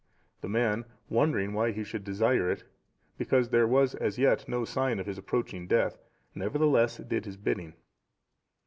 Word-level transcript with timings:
The 0.41 0.49
man, 0.49 0.85
wondering 1.09 1.53
why 1.53 1.73
he 1.73 1.83
should 1.83 2.03
desire 2.03 2.49
it, 2.49 2.63
because 3.19 3.49
there 3.49 3.67
was 3.67 3.93
as 3.93 4.17
yet 4.17 4.49
no 4.49 4.65
sign 4.65 4.97
of 4.99 5.05
his 5.05 5.19
approaching 5.19 5.67
death, 5.67 5.99
nevertheless 6.33 6.97
did 6.97 7.25
his 7.25 7.37
bidding. 7.37 7.75